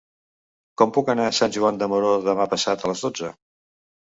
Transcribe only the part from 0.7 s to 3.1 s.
Com puc anar a Sant Joan de Moró demà passat a les